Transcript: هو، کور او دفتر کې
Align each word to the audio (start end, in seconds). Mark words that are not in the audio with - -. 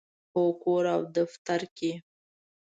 هو، 0.31 0.43
کور 0.61 0.83
او 0.95 1.01
دفتر 1.17 1.61
کې 1.77 1.91